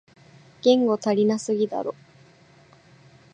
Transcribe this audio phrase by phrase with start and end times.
[0.63, 1.93] 言語足りなすぎだろ